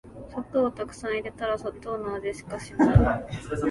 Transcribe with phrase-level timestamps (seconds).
[0.31, 3.25] 砂糖をたくさん入れたら砂糖の味しかしない